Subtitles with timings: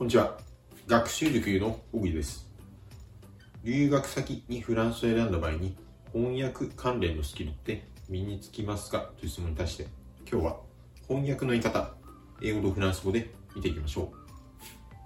[0.00, 0.38] こんにちは。
[0.86, 2.48] 学習塾の小栗です。
[3.62, 5.76] 留学先にフランスを選んだ場合に
[6.14, 9.86] 翻訳関連のスキルって身につきますかという質問に対して
[10.20, 10.56] 今日は
[11.06, 11.92] 翻訳の言い方、
[12.40, 14.16] 英語とフランス語で見ていきましょう。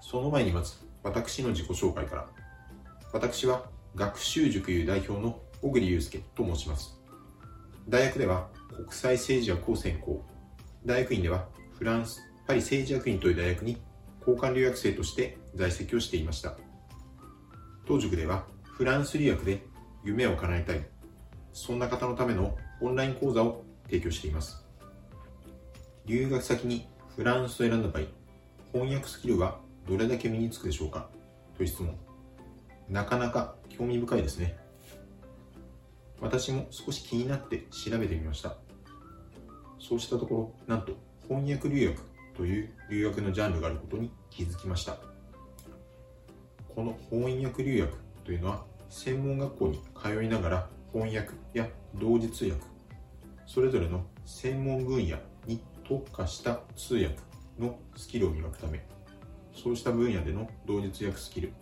[0.01, 2.29] その前にまず私の自己紹介から。
[3.13, 3.65] 私は
[3.97, 6.97] 学習塾いう代表の小栗祐介と申します。
[7.89, 10.25] 大学では国際政治学を専攻。
[10.87, 13.77] 大学院ではフランス、パリ政治学院という大学に
[14.27, 16.57] 交換留学生として在籍をしていました。
[17.87, 19.63] 当塾ではフランス留学で
[20.03, 20.87] 夢を叶えたい、
[21.53, 24.65] そんな方のためのオンライン講座を提供しています。
[26.07, 28.03] 留学先にフランスを選んだ場合、
[28.73, 31.09] 翻訳スキルはどれだけ身につくでしょうか？
[31.57, 31.97] という質問。
[32.89, 34.57] なかなか興味深いですね。
[36.21, 38.57] 私も少し気になって調べてみました。
[39.79, 40.93] そうしたところ、なんと
[41.29, 44.99] 翻訳留学という留学のジャンルがあることに気づきました。
[46.75, 52.63] この翻訳留学というのは専門学校に通いながら翻訳や同時通訳、
[53.47, 57.17] それぞれの専門分野に特化した通訳
[57.59, 58.85] のスキルを磨くため、
[59.53, 61.53] そうした分野での同時通訳スキル、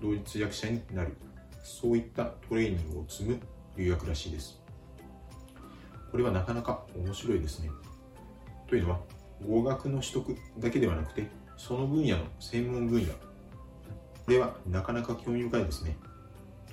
[0.00, 1.16] 同時通訳者になる、
[1.62, 3.40] そういったトレーニングを積む
[3.76, 4.60] 留学らしいです。
[6.10, 7.70] これはなかなか面白いですね。
[8.68, 9.00] というのは、
[9.48, 13.12] 語学の取得だけではなくて、その分野の専門分野。
[13.12, 13.18] こ
[14.28, 15.96] れはなかなか興味深いですね。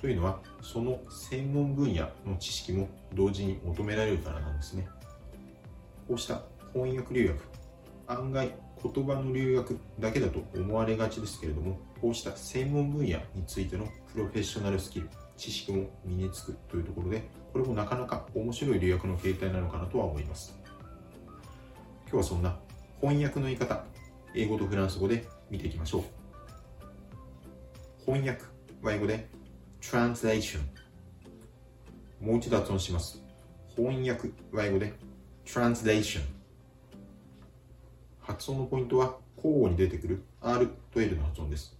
[0.00, 4.88] というのは、その専門分野の知識も同時に求められるからなんですね。
[6.08, 7.38] こうした翻訳留学、
[8.06, 20.59] 案外言葉の留学だけだと思われがちですけれども、こうした専門分野についてのプロフェッショナルスキル、知識も身につくというところで、これもなかなか面白い留学の形態なのかなとは思います。
[22.12, 22.58] 今日はそんな
[23.00, 23.84] 翻訳の言い方、
[24.34, 26.02] 英語とフランス語で見ていきましょう。
[28.04, 28.42] 翻訳
[28.82, 29.28] は英語で
[29.80, 30.58] translation
[32.20, 33.22] もう一度発音します。
[33.76, 34.92] 翻訳は英語で
[35.44, 36.22] translation
[38.18, 41.78] 発音のポイントは交互に出てくる R と L の発音です。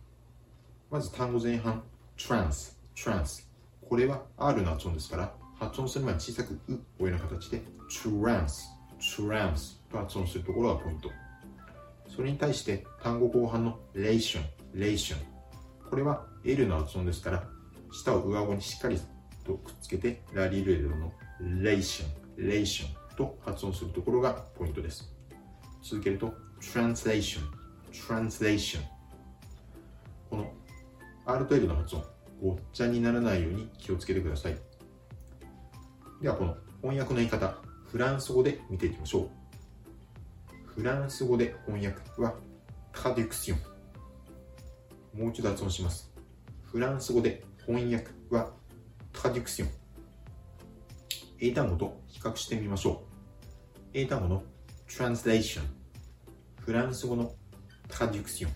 [0.92, 1.82] まず単語前半
[2.16, 3.42] trans trans
[3.80, 8.60] これは R の発音ですから発音する前に小さくうをような形で trans
[9.00, 11.10] trans と発音するところがポイント。
[12.08, 14.40] それに対して単語後半の relation
[14.74, 15.16] relation
[15.88, 17.44] これは L の発音ですから
[17.92, 19.00] 舌を上顎にしっかり
[19.44, 22.04] とくっつけてラリルエルの relation
[22.36, 22.86] relation
[23.16, 25.12] と発音するところがポイントです。
[25.82, 27.40] 続けると translation
[27.92, 28.80] translation
[30.28, 30.52] この
[31.26, 32.04] R と L の発音
[32.42, 34.56] ごっちゃにならないように気をつけてください。
[36.20, 37.56] ではこの翻訳の言い方、
[37.90, 39.39] フランス語で見ていきましょう。
[40.80, 42.32] フランス語で翻訳は
[42.94, 43.56] タデュクショ
[45.14, 45.20] ン。
[45.20, 46.10] もう一度発音します。
[46.62, 48.48] フランス語で翻訳は
[49.12, 49.68] タデュクション。
[51.38, 53.88] 英単語と比較してみましょう。
[53.92, 54.42] 英単語の
[54.88, 55.60] translation。
[56.60, 57.34] フランス語の
[57.90, 58.52] タデュクション。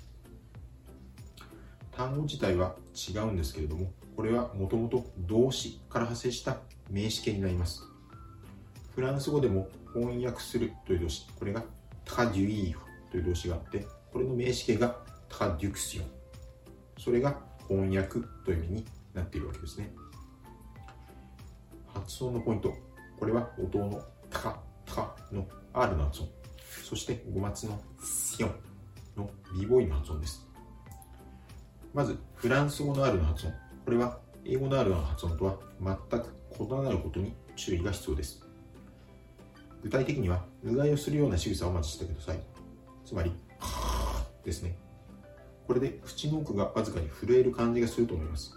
[1.92, 6.56] 単語自体は違うんですけれども、これはもともと動詞から派生した
[6.88, 7.82] 名詞形になります。
[8.94, 11.62] フランス語でも翻訳するという動詞、これが
[12.04, 14.96] タデュイーフという動詞があって、これの名詞形が
[15.28, 16.06] タデュクション。
[16.98, 17.38] それが
[17.68, 19.92] 翻訳という意味になっているわけですね。
[21.86, 22.74] 発音のポイント。
[23.18, 26.28] これは音のタ、タの R の発音。
[26.84, 28.54] そして語末のシオン
[29.16, 30.46] のビボイの発音です。
[31.92, 33.54] まず、フランス語の R の発音。
[33.84, 38.42] これは英語の R の発音とは全く異なることに注意が必要です。
[39.82, 42.38] 具体的には、うがいをするような仕草をまずしてください。
[43.04, 43.32] つまり、
[44.44, 44.76] ですね。
[45.66, 48.54] これで口の奥がわずかに震える感じがすると思います。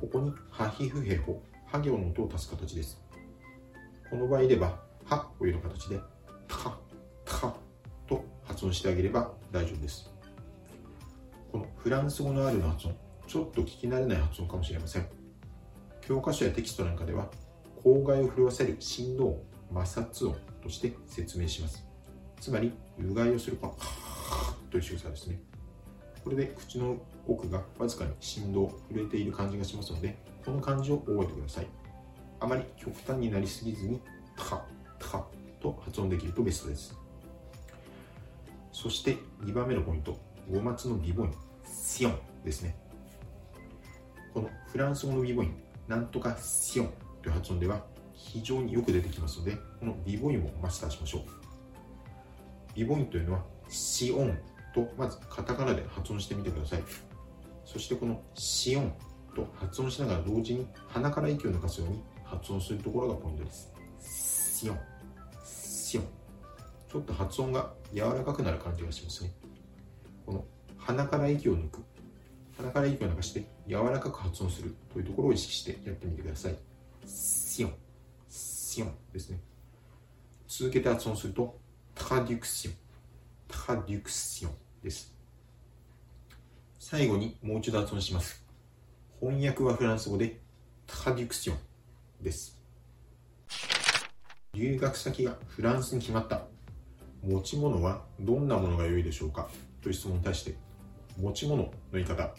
[0.00, 3.00] ここに、ハヒフヘホ、ハ行の音を足す形です。
[4.08, 6.00] この場合では、はという形で、
[6.48, 6.76] た、
[7.24, 7.54] た
[8.08, 10.10] と発音してあげれば大丈夫です。
[11.52, 12.96] このフランス語のあるの発音、
[13.26, 15.06] ちょっと聞き慣れない発音かもしれません。
[16.00, 17.28] 教科書やテキストなんかでは、
[17.82, 21.84] 口外を震わせる振動、摩擦音として説明します。
[22.40, 23.76] つまり、うがいをするこの、
[24.70, 25.40] という仕草ですね。
[26.24, 26.96] これで口の
[27.26, 31.66] 奥がわずかに振動、震えている感じがしますので、この漢字を覚えてください。
[32.40, 34.00] あまり極端になりすぎずに、
[34.36, 34.64] た、
[34.98, 35.24] た
[35.60, 36.96] と発音できるとベストです。
[38.72, 40.18] そして2番目のポイント、
[40.50, 41.34] 語末のビボイン、
[41.64, 42.76] シオンですね。
[44.32, 45.54] このフランス語のビボイン、
[45.86, 46.90] なんとかシオン
[47.22, 47.84] という発音では
[48.28, 51.22] 非常によく出てきますので、このビボインをマスターしましょう。
[52.74, 54.38] ビボインというのは、シオン
[54.74, 56.82] とまずカタカナで発音してみてください。
[57.64, 58.92] そしてこのシオン
[59.34, 63.72] と発音しながら同時に鼻から息を抜かすように発音するところがポイントです。
[64.00, 64.78] シオン。
[65.44, 66.04] シオン。
[66.88, 69.32] ちょっと発音が柔らかくなる感じがしますね。
[70.26, 70.44] この
[70.76, 71.84] 鼻から息を抜く。
[72.56, 76.56] 鼻から息を流して柔らかく発音するというところを意識してやってみてください。
[77.06, 77.89] シオン。
[78.70, 79.40] シオンですね。
[80.46, 81.58] 続けて発音すると
[81.92, 82.74] タデュクシオン
[83.48, 85.12] タデュクシオンです。
[86.78, 88.44] 最後にもう一度発音します。
[89.18, 90.38] 翻訳はフランス語で
[90.86, 91.56] タデュクション
[92.22, 92.60] です。
[94.54, 96.42] 留学先がフランスに決まった。
[97.24, 99.48] 持ち物はどんなものが良いでしょうか？
[99.82, 100.54] という質問に対して
[101.20, 102.32] 持ち物の言い方。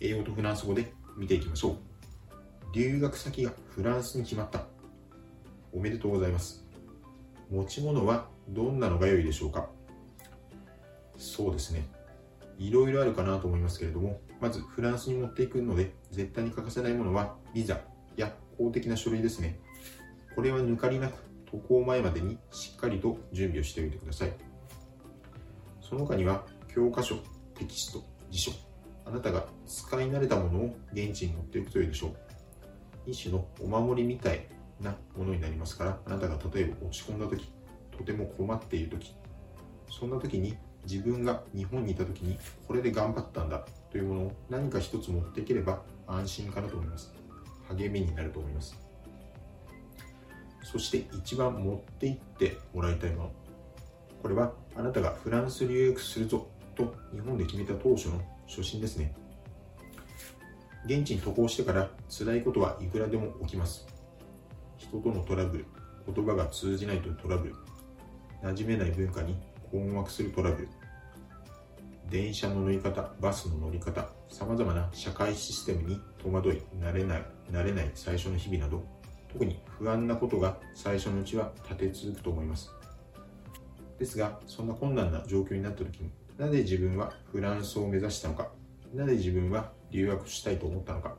[0.00, 1.76] 英語とフランス語で見ていきましょう。
[2.72, 4.64] 留学先がフランスに決まった。
[5.74, 6.64] おめでとうございます。
[7.50, 9.68] 持ち物はどんなのが良いでしょうか？
[11.18, 11.86] そうですね。
[12.58, 17.80] いろいろあるかなと思いますけれどもまずフランスに持っていくので絶対に欠かせないものはビザ
[18.16, 19.58] や公的な書類ですね。
[20.36, 21.14] これは抜かりなく
[21.50, 24.32] 渡航前までにしっかりと準備をしておいてください。
[25.80, 27.16] その他には教科書
[27.56, 28.52] テキスト辞書
[29.04, 32.16] あなたが使い慣れたものを現地に持っていくといいでしょう。
[33.10, 34.46] 一種のお守りみたい
[34.80, 37.50] なものになりますからあなたが例えば落ち込んだ時
[37.96, 39.14] とても困っている時
[39.90, 47.12] そんな時に自分が日本にいた時にこれで頑張ったんだというものを何か一つ持っていければ安心かなと思います。
[47.68, 48.76] 励みになると思います。
[50.62, 53.32] そして一番持っていってもらいたいもの。
[54.22, 59.14] これはあなたがフランス留学するぞと日本で決めた当初の初心ですね。
[60.86, 63.86] 現地に渡航してから辛いことはいくらでも起きます。
[64.88, 65.66] 人とのトラブル
[66.06, 67.54] 言葉が通じないというトラブル
[68.42, 69.36] 馴染めない文化に
[69.70, 70.68] 困惑するトラブル
[72.10, 78.84] 電車の乗り方バスの乗り方さまざまな社会システムに戸惑い慣れない慣れない最初の日々など
[79.32, 82.70] 特に不安なことが最初のうちは立て続くと思います。
[83.98, 88.50] ですがそんな困難な状況になった時になぜ自分はフランスを目指したのか
[88.92, 91.16] なぜ自分は留学したいと思ったのか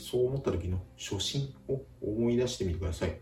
[0.00, 3.18] そう思った時の初心を思い出してみてください。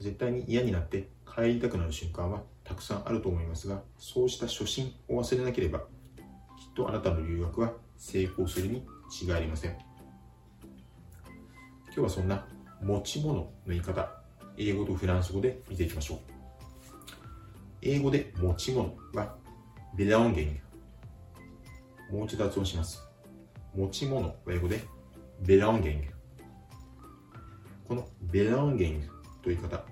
[0.00, 5.84] 絶対に嫌になって帰りたくなる瞬間はたくさんあると思いますがそうした初心を忘れなければきっ
[6.76, 8.86] とあなたの留学は成功するに
[9.22, 9.70] 違いありません。
[11.86, 12.46] 今日はそんな
[12.82, 14.12] 持ち物の言い方
[14.56, 16.18] 英語とフランス語で見ていきましょう。
[17.80, 19.34] 英語で持ち物は
[19.96, 20.58] belonging
[22.10, 23.02] もう一度発音します。
[23.74, 24.80] 持ち物は英語で
[25.42, 26.02] belonging
[27.86, 29.02] この belonging
[29.42, 29.84] という言い方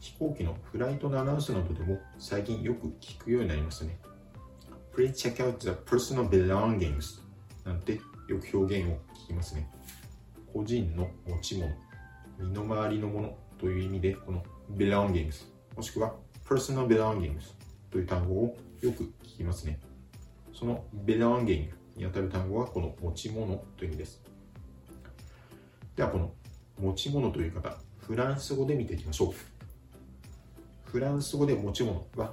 [0.00, 3.98] 飛行機のフライトのアナウンスなどでも最近よく聞くようになりましたね。
[4.96, 7.20] Please check out the personal belongings
[7.64, 9.70] なんてよく表現を聞きますね。
[10.52, 11.70] 個人の持ち物、
[12.38, 14.42] 身の回りのものという意味でこの
[14.74, 15.44] belongings
[15.76, 16.14] もしくは
[16.48, 17.40] personal belongings
[17.90, 19.78] という単語をよく聞きますね。
[20.52, 24.22] その belonging にあたる単語はこの持ち物という意味です。
[26.00, 26.32] ではこの
[26.80, 30.90] 持ち物という方、フランス語で見ていきましょう。
[30.90, 32.32] フランス語で持ち物は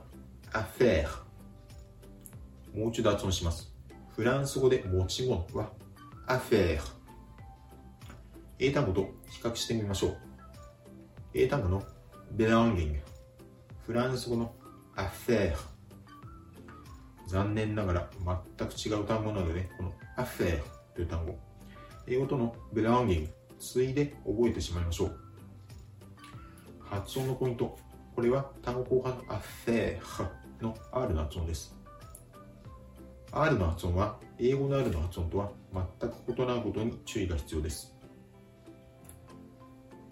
[0.54, 3.70] アフェーもう一度発音します。
[4.16, 5.70] フランス語で持ち物は
[6.28, 6.82] アフェー
[8.60, 10.18] 英単語と比較してみましょう。
[11.34, 11.84] 英単語の
[12.38, 13.02] belonging
[13.86, 14.56] フランス語の
[14.96, 15.58] アフェー
[17.28, 18.10] 残念ながら
[18.58, 20.64] 全く違う単語なので、このアフェー
[20.96, 21.38] という単語、
[22.08, 23.28] 英語との belonging
[23.60, 25.20] ついで覚えてしまいましょう。
[26.80, 27.78] 発音のポイント、
[28.16, 30.30] これは単語後半のアフェー
[30.64, 31.76] の R の発音です。
[33.32, 35.52] R の発音は英語の R の発音とは
[36.00, 37.94] 全く異なることに注意が必要です。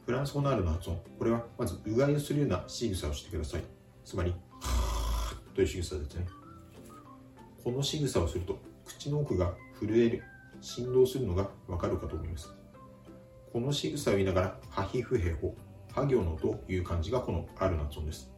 [0.05, 3.63] フランス語の R の発音、これはまずうがいをするような仕草をしてください。
[4.03, 6.27] つまり、はーという仕草ですね。
[7.63, 10.23] この仕草をすると口の奥が震える、
[10.61, 12.53] 振動するのがわかるかと思います。
[13.55, 15.55] この仕草を言いながら、ハヒフヘホ、
[15.93, 18.29] ハ行のという漢字がこのある発音です。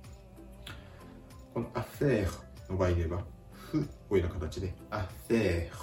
[1.56, 3.80] このアフェーの場合で言えば、ふ
[4.12, 5.74] をいうような形で、アフェー、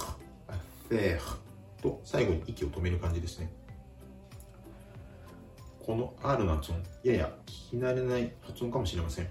[0.47, 0.53] ア
[0.88, 3.53] フェーと最後に息を止める感じですね。
[5.85, 9.29] この R の発音、やや聞き慣れない発音かもしれません。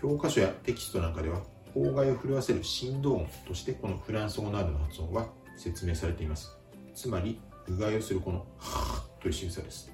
[0.00, 1.42] 教科書やテキストなんかでは、
[1.74, 6.56] 口外を震わせる振動音としてこのフランス語の R の発音は説明されています。
[6.94, 7.38] つまり、
[7.70, 9.90] うがいをするこの、はという仕草です。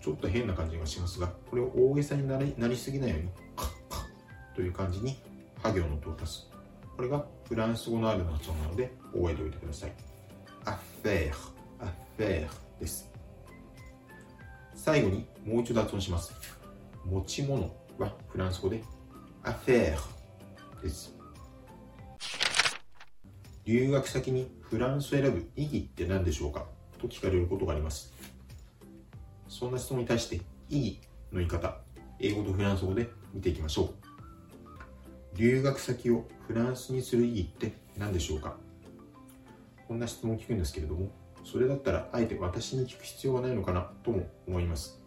[0.00, 5.16] ちょっと変な感じがしますが、これを大げさになりなりすぎないように、カッカッという感じに
[5.62, 6.50] ハ行の音を足す。
[6.96, 9.92] これがフランス語のある発音なので覚えておいてください。
[10.64, 11.32] アフェー、
[11.80, 13.10] アフェーです。
[14.74, 16.34] 最後にもう一度発音します。
[17.04, 18.82] 持ち物はフランス語で
[19.44, 21.11] アフェーです。
[23.64, 26.66] 留学先にフランスを選ぶ意義って何でしょうか？
[27.00, 28.12] と聞かれることがあります。
[29.48, 31.00] そんな質問に対して意義
[31.30, 31.76] の言い方、
[32.18, 35.38] 英語とフランス語で見ていきましょう。
[35.38, 38.56] 留学先をフランスにする意義って何でしょうか？
[39.86, 41.10] こんな質問を聞くんですけれども、
[41.44, 43.92] それだったらあえて私に聞く必要はないのかな？
[44.02, 45.00] とも思います。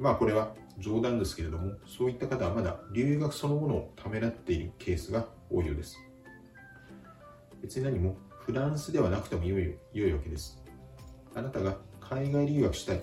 [0.00, 5.96] まあこれは冗談ですけれども、そういった方はまだ留学そのものをためらっているケースが多いようです。
[7.62, 10.62] 別に何もフランスではなくても良い良いわけです。
[11.34, 13.02] あなたが海外留学したい。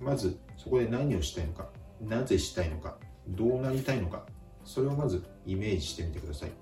[0.00, 1.68] まずそこで何をしたいのか、
[2.00, 4.26] なぜしたいのか、どうなりたいのか、
[4.64, 6.52] それをまずイメージしてみてください。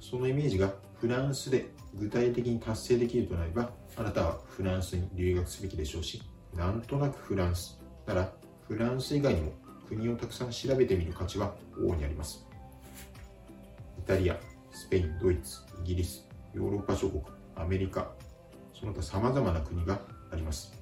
[0.00, 6.22] そのイメージがフランスで具体的に達成できるとなれば、あなたはフランスに留学すべきでしょうし、
[6.54, 8.32] なんとなくフランスなら
[8.68, 9.52] フランス以外にも
[9.88, 12.46] 国をたくさん調べてみる価値は大いにあります。
[13.98, 14.38] イタリア、
[14.74, 17.22] スペイン、ドイツ、イギリス、ヨーロッパ諸国、
[17.54, 18.10] アメリカ、
[18.74, 20.00] その他様々な国が
[20.32, 20.74] あります。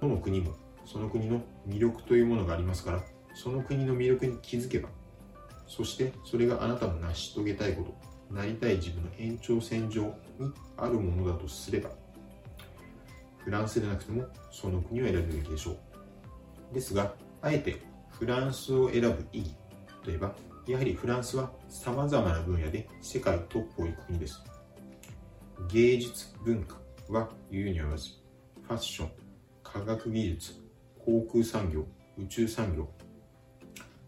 [0.00, 0.54] どの国も
[0.86, 3.02] その国の魅力というものがありますから、
[3.34, 4.88] その国の魅力に気づけば、
[5.68, 10.02] そしてそれがあなたの成し遂げたいこと、なりたい自分の延長線上
[10.38, 11.90] にあるものだとすれば、
[13.38, 15.72] フランスでなくてもその国を選ぶべきでしょ
[16.70, 16.74] う。
[16.74, 19.54] ですが、あえてフランスを選ぶ意義
[20.02, 20.34] といえば、
[20.70, 24.40] やはりフランスは様々な分野で世界トップを行く国です。
[25.68, 26.76] 芸術、文化
[27.08, 28.10] は言うにわらず、
[28.68, 29.10] ファッション、
[29.64, 30.52] 科学技術、
[31.04, 31.84] 航空産業、
[32.16, 32.88] 宇宙産業、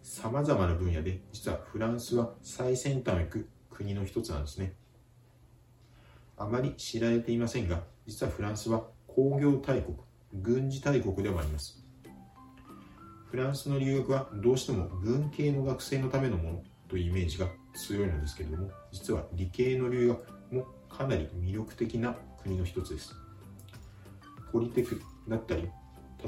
[0.05, 4.75] 様々な分野で実はフランスは最先端を行く国の一つなんですね。
[6.37, 9.97] あまり知られていませんが、実はフランスは工業大国、
[10.33, 11.82] 軍事大国でもあります。
[13.33, 23.17] フランスの留学はどうしても文系の学生のためのものというイメージが強いのですけれども、実は理系の留学もかなり魅力的な国の一つです。
[24.53, 25.67] ポリテクだったり、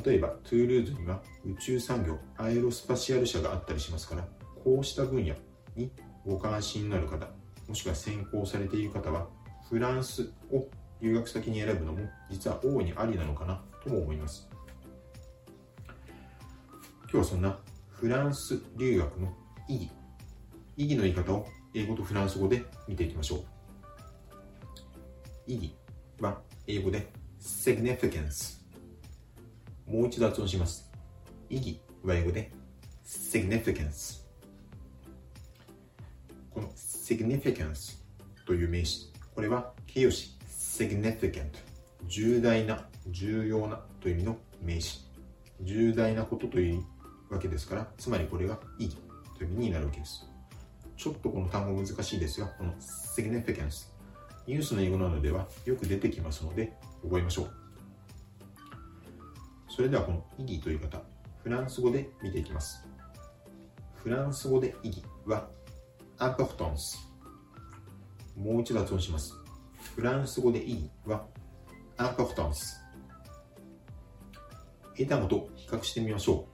[0.02, 4.26] 例えばトゥールーズには宇宙産業、アエロスパシアル社があったりしますから、
[4.64, 5.34] こうした分野
[5.76, 5.90] に
[6.24, 7.28] ご関心のある方、
[7.68, 9.28] もしくは専攻されている方は、
[9.68, 10.66] フランスを
[11.02, 14.48] 留学先に選ぶのも実は大いにありなのかなとも思います。
[17.14, 17.56] 今日はそんな
[17.90, 19.32] フランス留学の
[19.68, 19.90] 意義、
[20.76, 23.40] 意義の言い方を英語とフランス語で見ていきましょう。
[25.46, 25.74] 意義
[26.18, 27.06] は英語で
[27.40, 28.58] significance。
[29.86, 30.90] もう一度発音します。
[31.48, 32.50] 意義は英語で
[33.06, 34.24] significance。
[36.50, 37.96] この significance
[38.44, 41.44] という名詞、これは形容詞 significant。
[42.08, 45.06] 重大な、重要なという意味の名詞。
[45.60, 46.84] 重大なことという
[47.34, 48.96] わけですから、つまりこれが意義
[49.36, 50.26] という意味になるわけです。
[50.96, 53.88] ちょっとこの単語難しいですが、この significance、
[54.46, 56.72] ニュースの英語などではよく出てきますので、
[57.02, 57.50] 覚えましょう。
[59.68, 61.02] それではこの意義という方、
[61.42, 62.86] フランス語で見ていきます。
[63.96, 65.48] フランス語で意義は
[66.18, 66.96] importance。
[68.36, 69.34] もう一度発音します。
[69.96, 71.26] フランス語で意義は
[71.96, 72.84] importance。
[74.96, 76.53] 英単語と比較してみましょう。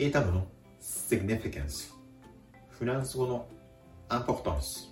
[0.00, 0.46] 英単語の
[0.80, 1.92] significance
[2.70, 3.48] フランス語の
[4.08, 4.90] importance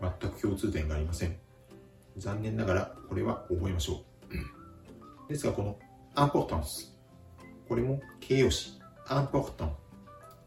[0.00, 1.36] 全く共通点がありません。
[2.16, 4.02] 残念ながらこれは覚えましょ
[5.28, 5.28] う。
[5.28, 5.78] ですがこの
[6.16, 6.64] importance
[7.68, 8.80] これも形容詞。
[9.06, 9.68] important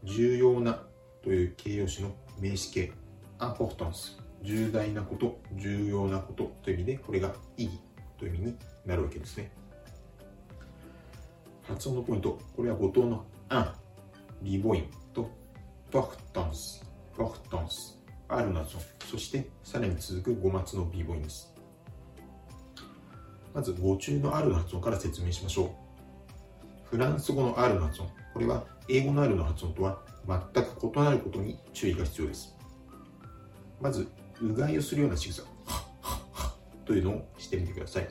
[0.04, 0.82] 重要な
[1.24, 2.92] という形容詞の名詞形。
[3.38, 7.80] importance 重大なこと重要なことという意味でこれが意義
[8.18, 9.50] という意味になるわけですね。
[11.68, 12.38] 発音のポイント。
[12.56, 13.74] これは五島のアン、
[14.42, 15.30] リボインと
[15.92, 16.82] パフタンス、
[17.16, 21.54] パフタンス、アルナゾン、そしてさらに続く五末のビボインです。
[23.54, 25.70] まず、語中のある発音から説明しましょう。
[26.84, 28.08] フランス語のあるの発音。
[28.32, 32.56] これは英語のあるの発音とは全く異なることに注意が必要です。
[33.80, 34.08] まず、
[34.40, 35.42] うがいをするような仕草、
[36.84, 38.08] というのをしてみてください。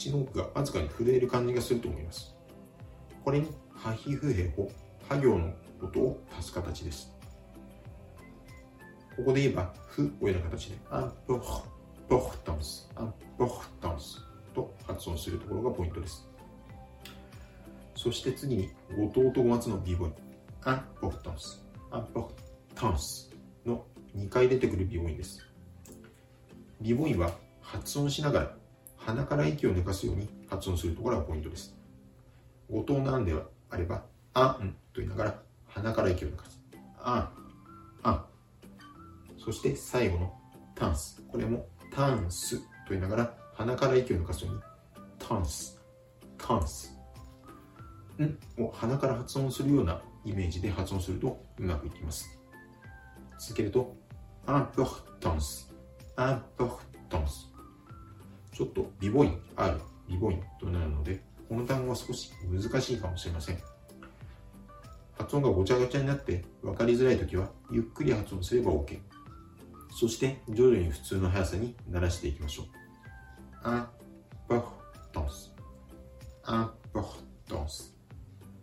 [0.00, 2.34] 口の奥がわずかに震える感じがすると思います。
[3.22, 4.70] これに、ハヒフヘホ、
[5.06, 5.52] ハ行の
[5.82, 7.12] 音を足す形です。
[9.14, 11.44] ここで言えば、フをような形で、アンポフ、
[12.08, 16.26] ポフタンス、アンポフタンスと発音するところがポイントです。
[17.94, 20.14] そして次に、五島と五末の B ボイン、
[20.64, 23.34] アンポフタンス、importance
[23.66, 23.84] の
[24.16, 25.46] 2回出てくる微母音です。
[26.80, 28.59] 微母音は発音しながら
[29.00, 31.74] 鼻から息を抜かすように発音するところがポイントです。
[32.70, 33.34] 五島なんで
[33.70, 34.04] あれば、
[34.34, 36.60] あんと言いながら鼻から息を抜かす。
[37.02, 37.28] あん、
[38.02, 38.24] あん。
[39.38, 40.32] そして最後の
[40.74, 41.22] タンス。
[41.28, 44.60] これもタンスと言いながら鼻から息を抜かすように
[45.18, 45.80] タンス、
[46.38, 46.96] タンス。
[48.20, 48.38] ん？
[48.62, 52.28] を鼻から発音するようなイメージで発音するとうまくいきます。
[53.38, 53.96] 続けると、
[54.46, 55.70] importance、
[56.16, 57.49] importance。
[58.52, 63.58] ちょっと微母音ある、微母音となるので、この単語は少し難しいかもしれません。
[65.14, 68.98] 発音がごちゃごちゃになって分かりづらいときは、ゆっくり発音すれば OK。
[69.98, 72.80] そして徐々に普通の速さに慣らしていきましょう。
[74.48, 75.50] importance,
[76.44, 77.92] importance,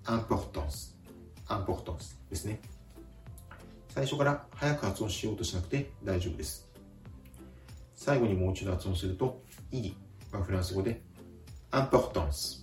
[0.06, 0.96] importance,
[1.48, 2.60] importance ですね。
[3.90, 6.67] 最初から早く発音しようとしなくて大丈夫です。
[7.98, 9.98] 最後にもう一度発音すると、意義
[10.32, 11.02] はフランス語で
[11.72, 12.62] importance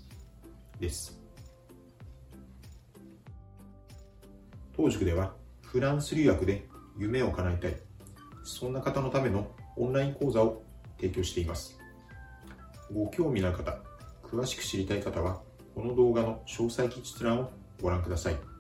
[0.81, 1.21] です。
[4.77, 7.77] 当塾ではフランス留学で夢を叶えたい。
[8.45, 10.63] そんな方のためのオンライン講座を
[10.99, 11.79] 提供しています。
[12.95, 13.77] ご興味のある方
[14.23, 15.41] 詳しく知りたい方は
[15.75, 17.51] この動画の詳細記述欄を
[17.83, 18.54] ご覧ください。